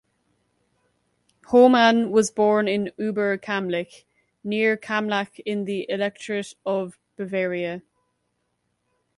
Homann 1.49 2.09
was 2.09 2.31
born 2.31 2.67
in 2.67 2.91
Oberkammlach 2.97 4.03
near 4.43 4.75
Kammlach 4.75 5.39
in 5.45 5.65
the 5.65 5.85
Electorate 5.89 6.55
of 6.65 6.97
Bavaria. 7.17 7.83